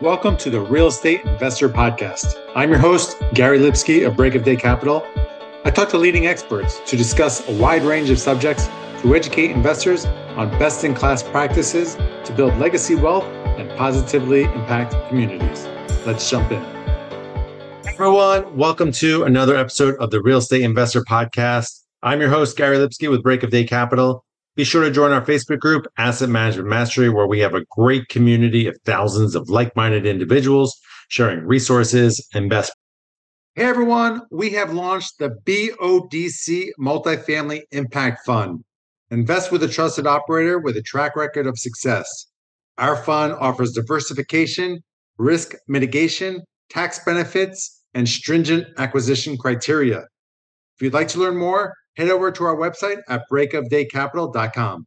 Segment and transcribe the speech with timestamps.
[0.00, 2.34] Welcome to the Real Estate Investor Podcast.
[2.56, 5.06] I'm your host, Gary Lipsky of Break of Day Capital.
[5.64, 8.66] I talk to leading experts to discuss a wide range of subjects
[9.02, 10.04] to educate investors
[10.34, 11.94] on best in class practices
[12.24, 13.22] to build legacy wealth
[13.56, 15.68] and positively impact communities.
[16.04, 16.62] Let's jump in.
[17.86, 21.84] Everyone, welcome to another episode of the Real Estate Investor Podcast.
[22.02, 24.24] I'm your host, Gary Lipsky with Break of Day Capital.
[24.56, 28.06] Be sure to join our Facebook group, Asset Management Mastery, where we have a great
[28.08, 32.72] community of thousands of like minded individuals sharing resources and best.
[33.56, 38.62] Hey everyone, we have launched the BODC Multifamily Impact Fund.
[39.10, 42.26] Invest with a trusted operator with a track record of success.
[42.78, 44.84] Our fund offers diversification,
[45.18, 50.04] risk mitigation, tax benefits, and stringent acquisition criteria.
[50.76, 54.86] If you'd like to learn more, head over to our website at breakofdaycapital.com.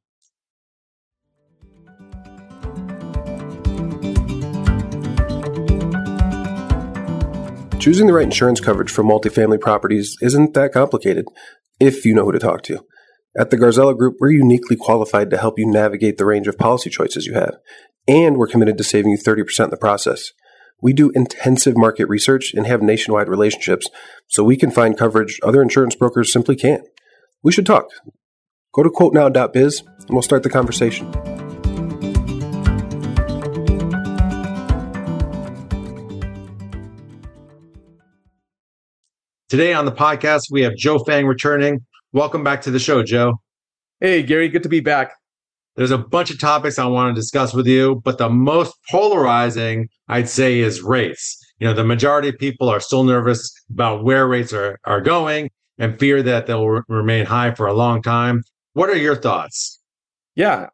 [7.79, 11.25] Choosing the right insurance coverage for multifamily properties isn't that complicated
[11.79, 12.85] if you know who to talk to.
[13.37, 16.89] At the Garzella Group, we're uniquely qualified to help you navigate the range of policy
[16.89, 17.55] choices you have,
[18.07, 20.31] and we're committed to saving you 30% in the process.
[20.81, 23.87] We do intensive market research and have nationwide relationships,
[24.27, 26.83] so we can find coverage other insurance brokers simply can't
[27.47, 27.89] we should talk.
[28.73, 31.09] Go to quotenow.biz and we'll start the conversation.
[39.47, 41.79] Today on the podcast, we have Joe Fang returning.
[42.11, 43.35] Welcome back to the show, Joe.
[44.01, 45.13] Hey, Gary, good to be back.
[45.77, 49.87] There's a bunch of topics I want to discuss with you, but the most polarizing,
[50.09, 51.39] I'd say, is rates.
[51.59, 55.49] You know, the majority of people are still nervous about where rates are, are going
[55.77, 58.43] and fear that they'll re- remain high for a long time.
[58.73, 59.79] What are your thoughts?
[60.35, 60.67] Yeah.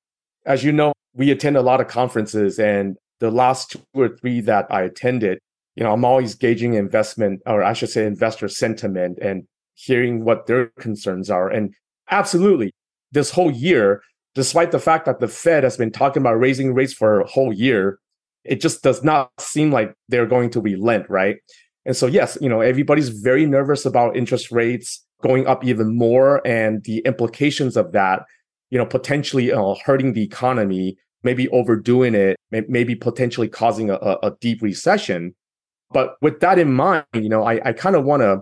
[0.46, 4.42] As you know, we attend a lot of conferences, and the last two or three
[4.42, 5.40] that I attended,
[5.76, 9.44] you know, I'm always gauging investment, or I should say, investor sentiment and
[9.76, 11.50] hearing what their concerns are.
[11.50, 11.74] And
[12.12, 12.72] absolutely,
[13.12, 14.02] this whole year,
[14.36, 17.54] despite the fact that the Fed has been talking about raising rates for a whole
[17.54, 18.00] year,
[18.44, 21.38] it just does not seem like they're going to relent, right?
[21.86, 26.46] And so, yes, you know, everybody's very nervous about interest rates going up even more
[26.46, 28.24] and the implications of that,
[28.70, 34.36] you know, potentially uh, hurting the economy, maybe overdoing it, maybe potentially causing a, a
[34.40, 35.34] deep recession.
[35.92, 38.42] But with that in mind, you know, I, I kind of want to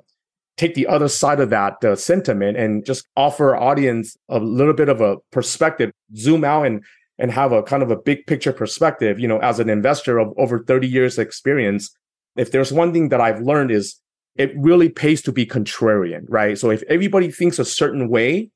[0.57, 4.73] take the other side of that uh, sentiment and just offer our audience a little
[4.73, 6.83] bit of a perspective, zoom out and
[7.17, 9.19] and have a kind of a big picture perspective.
[9.19, 11.95] You know, as an investor of over 30 years experience,
[12.35, 13.97] if there's one thing that I've learned is
[14.35, 16.57] it really pays to be contrarian, right?
[16.57, 18.49] So if everybody thinks a certain way,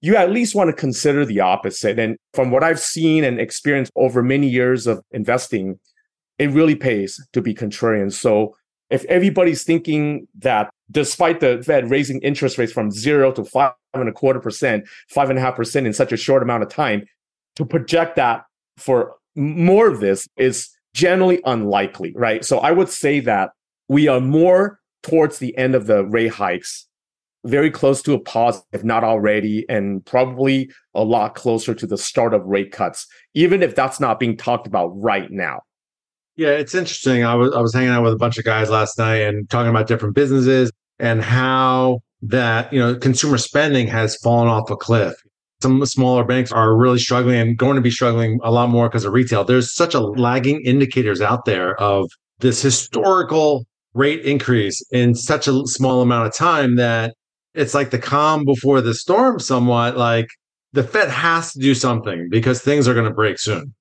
[0.00, 1.98] you at least want to consider the opposite.
[1.98, 5.78] And from what I've seen and experienced over many years of investing,
[6.38, 8.10] it really pays to be contrarian.
[8.10, 8.56] So
[8.88, 14.08] if everybody's thinking that despite the Fed raising interest rates from zero to five and
[14.08, 17.04] a quarter percent, five and a half percent in such a short amount of time,
[17.56, 18.44] to project that
[18.78, 22.44] for more of this is generally unlikely, right?
[22.44, 23.50] So I would say that
[23.88, 26.86] we are more towards the end of the rate hikes,
[27.44, 31.98] very close to a pause, if not already, and probably a lot closer to the
[31.98, 35.60] start of rate cuts, even if that's not being talked about right now.
[36.36, 37.24] Yeah, it's interesting.
[37.24, 39.68] I was I was hanging out with a bunch of guys last night and talking
[39.68, 45.14] about different businesses and how that, you know, consumer spending has fallen off a cliff
[45.62, 49.04] some smaller banks are really struggling and going to be struggling a lot more because
[49.04, 49.44] of retail.
[49.44, 55.66] There's such a lagging indicators out there of this historical rate increase in such a
[55.66, 57.14] small amount of time that
[57.54, 60.28] it's like the calm before the storm somewhat like
[60.72, 63.74] the Fed has to do something because things are going to break soon.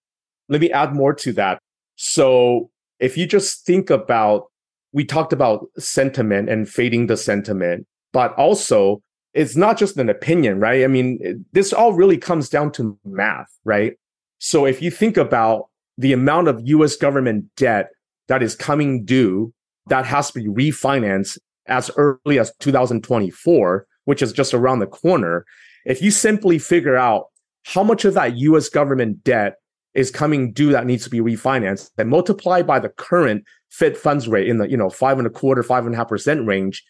[0.49, 1.59] Let me add more to that.
[1.95, 4.45] So if you just think about
[4.91, 9.01] we talked about sentiment and fading the sentiment, but also
[9.39, 10.83] it's not just an opinion, right?
[10.83, 13.93] I mean, this all really comes down to math, right?
[14.39, 17.89] So if you think about the amount of US government debt
[18.27, 19.53] that is coming due
[19.87, 21.37] that has to be refinanced
[21.67, 25.45] as early as 2024, which is just around the corner,
[25.85, 27.27] if you simply figure out
[27.63, 29.55] how much of that US government debt
[29.93, 34.27] is coming due that needs to be refinanced and multiply by the current Fed funds
[34.27, 36.83] rate in the, you know, five and a quarter, five and a half percent range.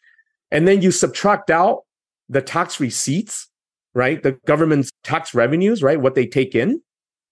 [0.50, 1.84] And then you subtract out
[2.30, 3.50] the tax receipts,
[3.94, 4.22] right?
[4.22, 6.00] The government's tax revenues, right?
[6.00, 6.82] What they take in.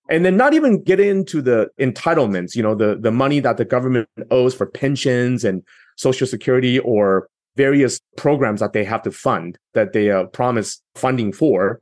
[0.10, 3.66] And then not even get into the entitlements, you know, the, the money that the
[3.66, 5.64] government owes for pensions and
[5.98, 7.28] social security or
[7.58, 11.82] various programs that they have to fund that they uh, promise funding for.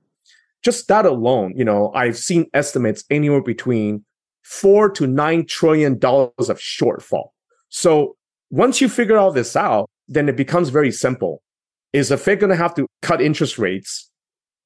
[0.64, 4.04] Just that alone, you know, I've seen estimates anywhere between
[4.42, 7.30] four to nine trillion dollars of shortfall.
[7.70, 8.16] So
[8.50, 11.44] once you figure all this out, then it becomes very simple.
[11.96, 14.10] Is the Fed going to have to cut interest rates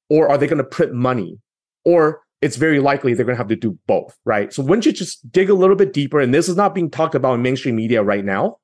[0.08, 1.38] or are they going to print money?
[1.84, 4.52] Or it's very likely they're going to have to do both, right?
[4.52, 7.14] So once you just dig a little bit deeper, and this is not being talked
[7.14, 8.56] about in mainstream media right now,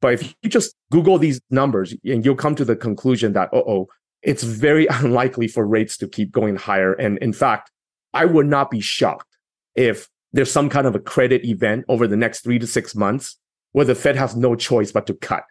[0.00, 3.86] but if you just Google these numbers and you'll come to the conclusion that, oh,
[4.22, 6.94] it's very unlikely for rates to keep going higher.
[6.94, 7.70] And in fact,
[8.14, 9.36] I would not be shocked
[9.76, 13.38] if there's some kind of a credit event over the next three to six months
[13.70, 15.44] where the Fed has no choice but to cut.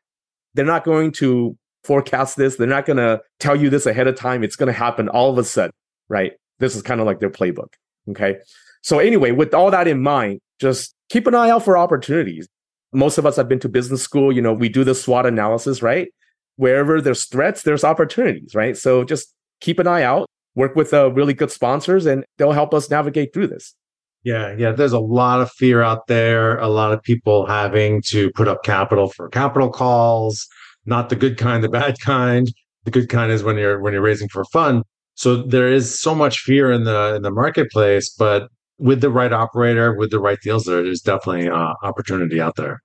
[0.53, 2.57] They're not going to forecast this.
[2.57, 4.43] They're not going to tell you this ahead of time.
[4.43, 5.71] It's going to happen all of a sudden,
[6.09, 6.33] right?
[6.59, 7.73] This is kind of like their playbook.
[8.09, 8.35] Okay.
[8.81, 12.47] So anyway, with all that in mind, just keep an eye out for opportunities.
[12.93, 14.31] Most of us have been to business school.
[14.31, 16.09] You know, we do the SWOT analysis, right?
[16.57, 18.75] Wherever there's threats, there's opportunities, right?
[18.77, 22.73] So just keep an eye out, work with uh, really good sponsors, and they'll help
[22.73, 23.75] us navigate through this.
[24.23, 24.71] Yeah, yeah.
[24.71, 26.57] There's a lot of fear out there.
[26.57, 30.47] A lot of people having to put up capital for capital calls,
[30.87, 32.51] not the good kind, the bad kind.
[32.85, 34.83] The good kind is when you're when you're raising for fun.
[35.15, 38.49] So there is so much fear in the in the marketplace, but
[38.79, 42.81] with the right operator, with the right deals, there is definitely uh, opportunity out there.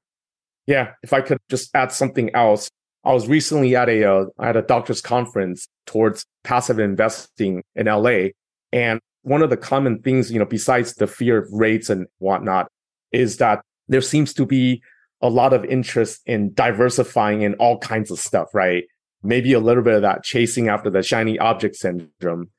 [0.67, 2.69] Yeah, if I could just add something else,
[3.05, 8.29] I was recently at a uh, at a doctor's conference towards passive investing in LA,
[8.73, 12.69] and one of the common things, you know, besides the fear of rates and whatnot,
[13.13, 14.83] is that there seems to be
[15.23, 18.85] a lot of interest in diversifying in all kinds of stuff, right?
[19.23, 22.51] maybe a little bit of that chasing after the shiny object syndrome.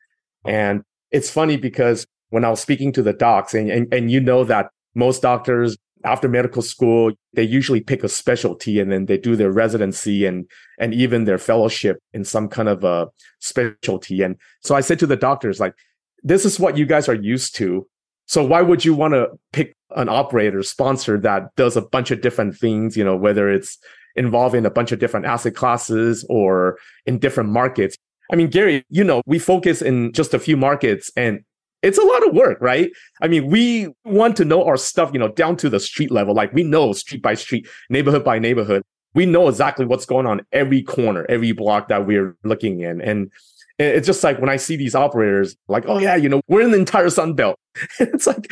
[0.46, 4.20] And it's funny because when I was speaking to the docs, and, and, and you
[4.20, 9.18] know that most doctors after medical school, they usually pick a specialty and then they
[9.18, 13.08] do their residency and and even their fellowship in some kind of a
[13.40, 14.22] specialty.
[14.22, 15.74] And so I said to the doctors, like,
[16.22, 17.88] this is what you guys are used to.
[18.26, 22.22] So why would you want to pick an operator sponsor that does a bunch of
[22.22, 23.78] different things, you know, whether it's
[24.16, 27.98] involving a bunch of different asset classes or in different markets.
[28.32, 31.44] I mean, Gary, you know, we focus in just a few markets and
[31.82, 32.92] it's a lot of work, right?
[33.22, 36.34] I mean, we want to know our stuff, you know, down to the street level.
[36.34, 38.84] Like we know street by street, neighborhood by neighborhood.
[39.14, 43.30] We know exactly what's going on every corner, every block that we're looking in.
[43.84, 46.72] It's just like when I see these operators, like, oh yeah, you know, we're in
[46.72, 47.58] the entire Sun Belt.
[48.00, 48.48] it's like,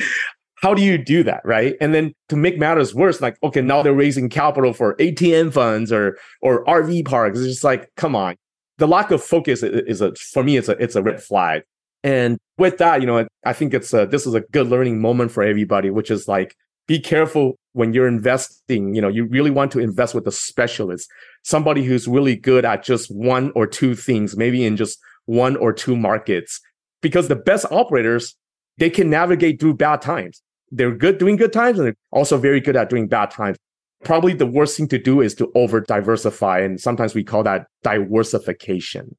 [0.61, 1.75] how do you do that right?
[1.81, 5.91] And then to make matters worse like okay now they're raising capital for atm funds
[5.91, 7.39] or or rv parks.
[7.39, 8.35] It's just like come on.
[8.77, 11.63] The lack of focus is a for me it's a it's a red flag.
[12.03, 15.31] And with that you know i think it's a this is a good learning moment
[15.31, 16.55] for everybody which is like
[16.87, 18.93] be careful when you're investing.
[18.93, 21.09] You know you really want to invest with a specialist
[21.43, 25.73] somebody who's really good at just one or two things maybe in just one or
[25.73, 26.59] two markets
[27.01, 28.35] because the best operators
[28.77, 30.41] they can navigate through bad times
[30.71, 33.57] they're good doing good times and they're also very good at doing bad times.
[34.03, 36.59] Probably the worst thing to do is to over diversify.
[36.59, 39.13] And sometimes we call that diworsification.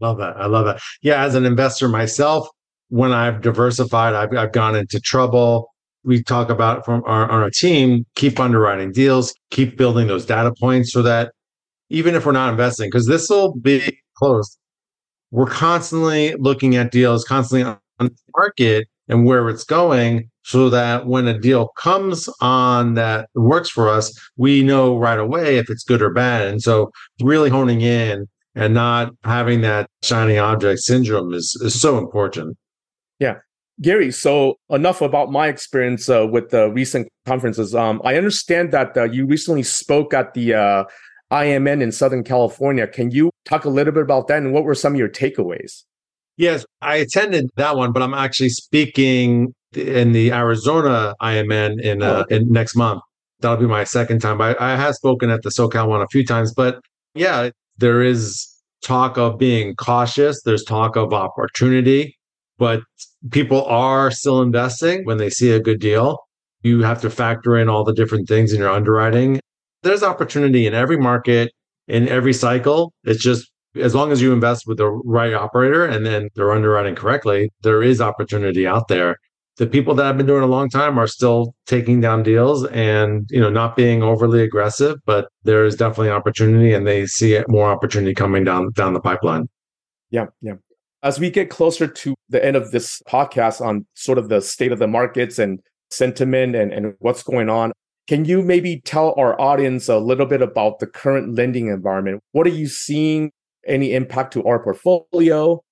[0.00, 0.36] Love that.
[0.36, 0.80] I love that.
[1.02, 1.22] Yeah.
[1.22, 2.48] As an investor myself,
[2.88, 5.72] when I've diversified, I've, I've gone into trouble.
[6.04, 10.52] We talk about from our, on our team, keep underwriting deals, keep building those data
[10.58, 11.32] points so that
[11.90, 14.58] even if we're not investing, because this will be closed,
[15.30, 21.06] we're constantly looking at deals, constantly on the market and where it's going so that
[21.06, 25.84] when a deal comes on that works for us, we know right away if it's
[25.84, 26.46] good or bad.
[26.46, 31.98] And so really honing in and not having that shiny object syndrome is, is so
[31.98, 32.56] important.
[33.18, 33.36] Yeah.
[33.80, 37.74] Gary, so enough about my experience uh, with the recent conferences.
[37.74, 40.84] Um, I understand that uh, you recently spoke at the uh,
[41.30, 42.86] IMN in Southern California.
[42.86, 45.84] Can you talk a little bit about that and what were some of your takeaways?
[46.36, 52.24] Yes, I attended that one, but I'm actually speaking in the Arizona IMN in, uh,
[52.30, 53.02] in next month.
[53.40, 54.40] That'll be my second time.
[54.40, 56.80] I, I have spoken at the SoCal one a few times, but
[57.14, 58.48] yeah, there is
[58.82, 60.42] talk of being cautious.
[60.42, 62.16] There's talk of opportunity,
[62.56, 62.82] but
[63.30, 66.18] people are still investing when they see a good deal.
[66.62, 69.40] You have to factor in all the different things in your underwriting.
[69.82, 71.52] There's opportunity in every market,
[71.86, 72.92] in every cycle.
[73.04, 76.94] It's just as long as you invest with the right operator and then they're underwriting
[76.94, 79.16] correctly, there is opportunity out there.
[79.56, 83.26] The people that have been doing a long time are still taking down deals and
[83.28, 87.68] you know not being overly aggressive, but there is definitely opportunity and they see more
[87.68, 89.48] opportunity coming down down the pipeline.
[90.10, 90.54] Yeah, yeah.
[91.02, 94.72] As we get closer to the end of this podcast on sort of the state
[94.72, 97.72] of the markets and sentiment and, and what's going on,
[98.08, 102.22] can you maybe tell our audience a little bit about the current lending environment?
[102.32, 103.30] What are you seeing
[103.66, 105.62] any impact to our portfolio?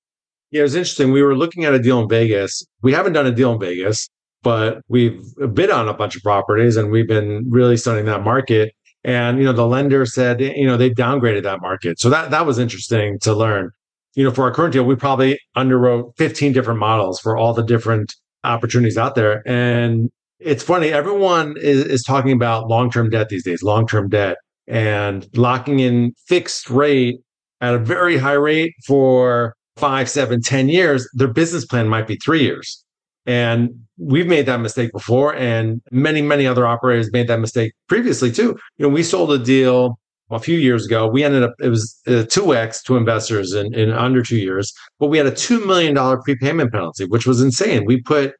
[0.50, 1.12] Yeah, it was interesting.
[1.12, 2.64] We were looking at a deal in Vegas.
[2.82, 4.08] We haven't done a deal in Vegas,
[4.42, 5.24] but we've
[5.54, 8.72] bid on a bunch of properties and we've been really studying that market.
[9.02, 11.98] And, you know, the lender said, you know, they downgraded that market.
[11.98, 13.70] So that, that was interesting to learn.
[14.14, 17.62] You know, for our current deal, we probably underwrote 15 different models for all the
[17.62, 18.14] different
[18.44, 19.42] opportunities out there.
[19.46, 24.08] And it's funny, everyone is, is talking about long term debt these days, long term
[24.08, 24.36] debt
[24.68, 27.20] and locking in fixed rate
[27.60, 31.08] at a very high rate for five, seven, ten years.
[31.14, 32.82] Their business plan might be three years.
[33.26, 38.30] And we've made that mistake before, and many, many other operators made that mistake previously
[38.30, 38.56] too.
[38.76, 39.98] You know, we sold a deal
[40.30, 41.08] a few years ago.
[41.08, 44.72] We ended up it was uh, two x to investors in, in under two years,
[45.00, 47.84] but we had a two million dollar prepayment penalty, which was insane.
[47.84, 48.34] We put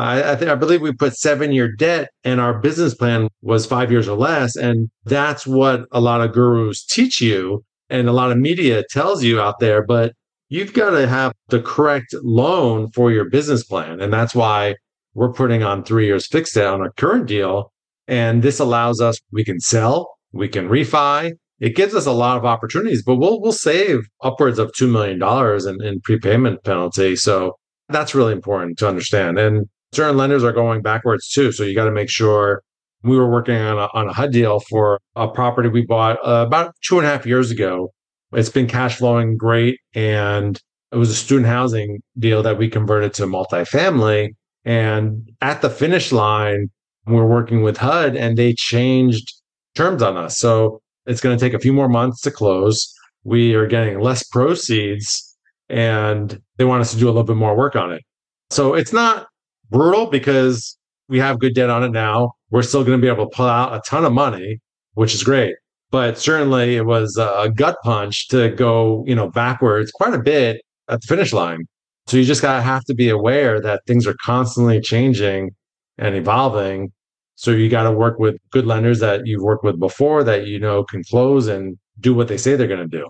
[0.00, 3.90] I think I believe we put seven year debt, and our business plan was five
[3.90, 8.30] years or less, and that's what a lot of gurus teach you, and a lot
[8.30, 9.84] of media tells you out there.
[9.84, 10.12] But
[10.48, 14.00] you've got to have the correct loan for your business plan.
[14.00, 14.76] And that's why
[15.14, 17.72] we're putting on three years fixed debt on our current deal.
[18.06, 21.32] And this allows us, we can sell, we can refi.
[21.60, 25.18] It gives us a lot of opportunities, but we'll we'll save upwards of two million
[25.18, 27.16] dollars in, in prepayment penalty.
[27.16, 27.56] So
[27.88, 29.38] that's really important to understand.
[29.38, 31.52] And certain lenders are going backwards too.
[31.52, 32.62] So you got to make sure
[33.02, 36.44] we were working on a, on a HUD deal for a property we bought uh,
[36.46, 37.92] about two and a half years ago
[38.32, 39.80] it's been cash flowing great.
[39.94, 40.60] And
[40.92, 44.30] it was a student housing deal that we converted to multifamily.
[44.64, 46.70] And at the finish line,
[47.06, 49.32] we're working with HUD and they changed
[49.74, 50.38] terms on us.
[50.38, 52.92] So it's going to take a few more months to close.
[53.24, 55.36] We are getting less proceeds
[55.68, 58.02] and they want us to do a little bit more work on it.
[58.50, 59.27] So it's not
[59.70, 60.76] brutal because
[61.08, 62.32] we have good debt on it now.
[62.50, 64.60] We're still going to be able to pull out a ton of money,
[64.94, 65.54] which is great
[65.90, 70.60] but certainly it was a gut punch to go, you know, backwards quite a bit
[70.88, 71.60] at the finish line.
[72.06, 75.50] So you just gotta have to be aware that things are constantly changing
[75.96, 76.92] and evolving.
[77.36, 80.58] So you got to work with good lenders that you've worked with before that you
[80.58, 83.06] know can close and do what they say they're going to do.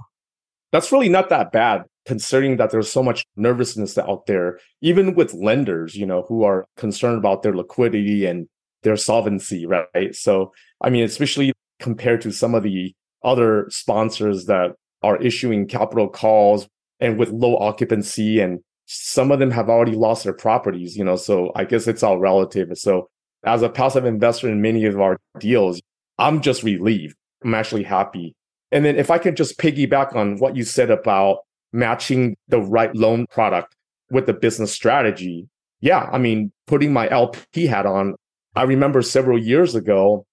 [0.71, 5.35] That's really not that bad considering that there's so much nervousness out there even with
[5.35, 8.49] lenders, you know, who are concerned about their liquidity and
[8.83, 10.15] their solvency, right?
[10.15, 10.51] So,
[10.81, 14.73] I mean, especially compared to some of the other sponsors that
[15.03, 16.67] are issuing capital calls
[16.99, 21.15] and with low occupancy and some of them have already lost their properties you know
[21.15, 22.69] so i guess it's all relative.
[22.79, 23.09] So
[23.45, 25.81] as a passive investor in many of our deals
[26.19, 27.15] i'm just relieved.
[27.45, 28.35] I'm actually happy.
[28.73, 31.41] And then if i can just piggyback on what you said about
[31.73, 33.75] matching the right loan product
[34.11, 35.49] with the business strategy
[35.81, 38.15] yeah i mean putting my lp hat on
[38.57, 40.25] i remember several years ago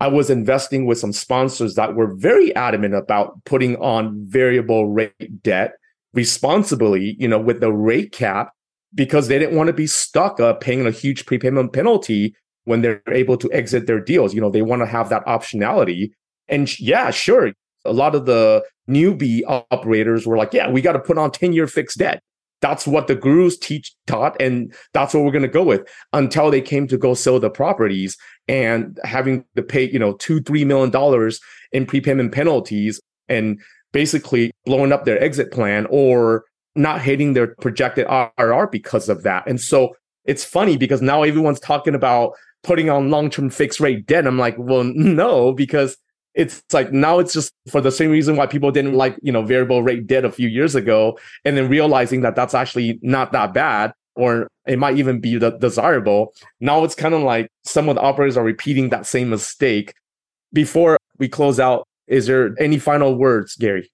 [0.00, 5.42] I was investing with some sponsors that were very adamant about putting on variable rate
[5.42, 5.74] debt
[6.12, 8.52] responsibly, you know, with the rate cap
[8.94, 13.02] because they didn't want to be stuck uh, paying a huge prepayment penalty when they're
[13.10, 14.34] able to exit their deals.
[14.34, 16.10] You know, they want to have that optionality.
[16.48, 17.52] And yeah, sure.
[17.84, 21.52] A lot of the newbie operators were like, yeah, we got to put on 10
[21.52, 22.22] year fixed debt.
[22.60, 26.50] That's what the gurus teach taught, and that's what we're going to go with until
[26.50, 28.16] they came to go sell the properties
[28.48, 31.40] and having to pay, you know, two, three million dollars
[31.72, 33.60] in prepayment penalties and
[33.92, 39.46] basically blowing up their exit plan or not hitting their projected IRR because of that.
[39.46, 44.26] And so it's funny because now everyone's talking about putting on long-term fixed rate debt.
[44.26, 45.96] I'm like, well, no, because
[46.34, 49.42] it's like now it's just for the same reason why people didn't like you know
[49.42, 53.54] variable rate debt a few years ago and then realizing that that's actually not that
[53.54, 56.32] bad or it might even be desirable.
[56.60, 59.92] Now it's kind of like some of the operators are repeating that same mistake.
[60.52, 63.90] Before we close out is there any final words gary?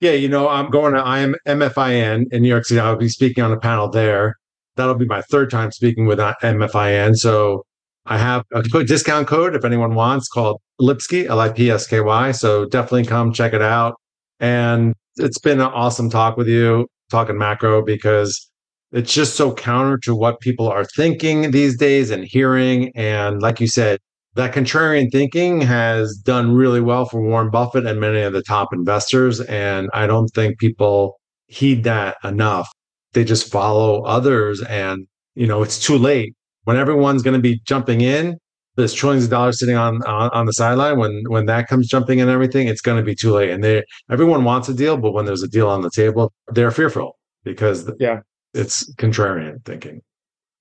[0.00, 2.80] Yeah you know i'm going to i'm mfin in new york city.
[2.80, 4.36] I'll be speaking on a panel there.
[4.76, 7.64] That'll be my third time speaking with uh, mfin so
[8.06, 12.00] I have a discount code if anyone wants called Lipsky, L I P S K
[12.00, 12.32] Y.
[12.32, 13.94] So definitely come check it out.
[14.40, 18.48] And it's been an awesome talk with you, talking macro, because
[18.92, 22.92] it's just so counter to what people are thinking these days and hearing.
[22.94, 23.98] And like you said,
[24.34, 28.72] that contrarian thinking has done really well for Warren Buffett and many of the top
[28.72, 29.40] investors.
[29.40, 32.70] And I don't think people heed that enough.
[33.14, 36.35] They just follow others and, you know, it's too late
[36.66, 38.38] when everyone's going to be jumping in,
[38.74, 40.98] there's trillions of dollars sitting on, on, on the sideline.
[40.98, 43.50] When when that comes jumping in, everything, it's going to be too late.
[43.50, 46.72] And they everyone wants a deal, but when there's a deal on the table, they're
[46.72, 48.20] fearful because yeah,
[48.52, 50.02] it's contrarian thinking.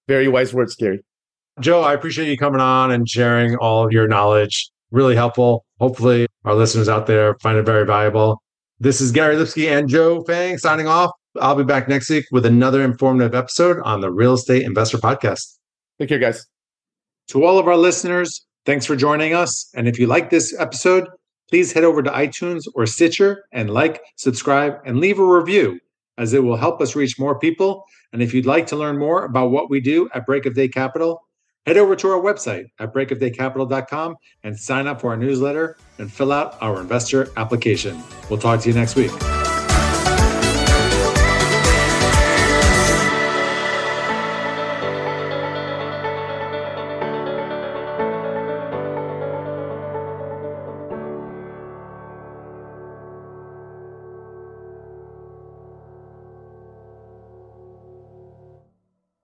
[0.08, 1.04] Very wise words, Gary.
[1.60, 4.70] Joe, I appreciate you coming on and sharing all of your knowledge.
[4.92, 5.66] Really helpful.
[5.80, 8.44] Hopefully, our listeners out there find it very valuable.
[8.80, 11.10] This is Gary Lipsky and Joe Fang signing off.
[11.42, 15.55] I'll be back next week with another informative episode on the Real Estate Investor Podcast.
[16.00, 16.46] Take care, guys.
[17.30, 19.70] To all of our listeners, thanks for joining us.
[19.76, 21.08] And if you like this episode,
[21.50, 25.80] please head over to iTunes or Stitcher and like, subscribe, and leave a review,
[26.18, 27.86] as it will help us reach more people.
[28.14, 30.68] And if you'd like to learn more about what we do at Break of Day
[30.68, 31.22] Capital,
[31.66, 36.32] head over to our website at breakofdaycapital.com and sign up for our newsletter and fill
[36.32, 38.02] out our investor application.
[38.30, 39.12] We'll talk to you next week.